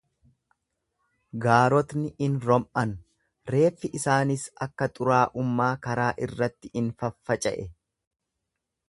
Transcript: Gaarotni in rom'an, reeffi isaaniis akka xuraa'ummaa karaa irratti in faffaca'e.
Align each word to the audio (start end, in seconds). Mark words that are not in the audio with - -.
Gaarotni 1.43 2.07
in 2.27 2.39
rom'an, 2.49 2.95
reeffi 3.55 3.91
isaaniis 3.99 4.47
akka 4.67 4.87
xuraa'ummaa 4.97 5.71
karaa 5.85 6.09
irratti 6.29 6.73
in 6.83 6.89
faffaca'e. 7.05 7.69